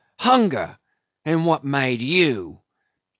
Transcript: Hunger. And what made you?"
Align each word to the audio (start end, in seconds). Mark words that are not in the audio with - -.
Hunger. 0.21 0.79
And 1.25 1.45
what 1.45 1.63
made 1.63 2.01
you?" 2.01 2.63